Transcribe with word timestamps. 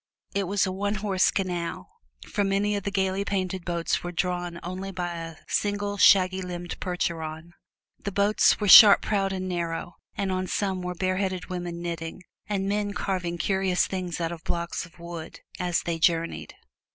It 0.33 0.45
was 0.47 0.65
a 0.65 0.71
one 0.71 0.95
horse 0.95 1.29
canal, 1.29 1.87
for 2.27 2.43
many 2.43 2.75
of 2.75 2.81
the 2.85 2.89
gaily 2.89 3.23
painted 3.23 3.63
boats 3.63 4.03
were 4.03 4.11
drawn 4.11 4.59
only 4.63 4.89
by 4.91 5.13
a 5.17 5.35
single, 5.47 5.99
shaggy 5.99 6.41
limbed 6.41 6.79
Percheron. 6.79 7.51
The 8.03 8.11
boats 8.11 8.59
were 8.59 8.67
sharp 8.67 9.03
prowed 9.03 9.31
and 9.31 9.47
narrow; 9.47 9.97
and 10.17 10.31
on 10.31 10.47
some 10.47 10.81
were 10.81 10.95
bareheaded 10.95 11.51
women 11.51 11.83
knitting, 11.83 12.23
and 12.49 12.67
men 12.67 12.93
carving 12.95 13.37
curious 13.37 13.85
things 13.85 14.19
out 14.19 14.31
of 14.31 14.43
blocks 14.43 14.87
of 14.87 14.97
wood, 14.97 15.41
as 15.59 15.81
they 15.83 15.99
journeyed. 15.99 16.55